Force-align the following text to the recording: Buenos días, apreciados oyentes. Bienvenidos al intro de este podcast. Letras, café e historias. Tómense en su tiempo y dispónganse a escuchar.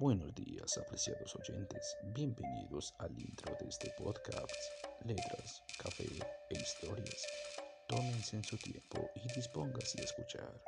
Buenos 0.00 0.32
días, 0.32 0.78
apreciados 0.78 1.34
oyentes. 1.34 1.96
Bienvenidos 2.14 2.94
al 2.98 3.10
intro 3.18 3.52
de 3.60 3.68
este 3.68 3.92
podcast. 3.98 4.54
Letras, 5.04 5.64
café 5.76 6.04
e 6.04 6.54
historias. 6.54 7.26
Tómense 7.88 8.36
en 8.36 8.44
su 8.44 8.56
tiempo 8.58 9.10
y 9.16 9.34
dispónganse 9.34 10.00
a 10.00 10.04
escuchar. 10.04 10.62